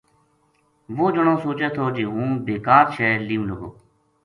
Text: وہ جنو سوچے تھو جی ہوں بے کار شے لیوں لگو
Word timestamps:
وہ 0.95 1.05
جنو 1.15 1.33
سوچے 1.43 1.67
تھو 1.75 1.85
جی 1.95 2.03
ہوں 2.13 2.29
بے 2.45 2.55
کار 2.65 2.85
شے 2.95 3.09
لیوں 3.27 3.45
لگو 3.49 3.69